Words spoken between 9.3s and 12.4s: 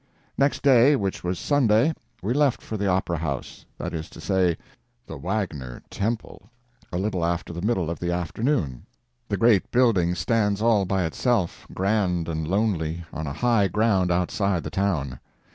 great building stands all by itself, grand